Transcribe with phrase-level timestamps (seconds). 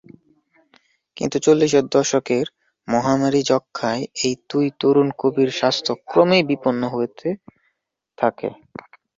[1.17, 2.45] কিন্তু চল্লিশের দশকের
[2.87, 7.29] মহামারী যক্ষ্মায় এই দুই তরুণ কবির স্বাস্থ্য ক্রমেই বিপন্ন হয়ে হতে
[8.17, 8.49] থাকে।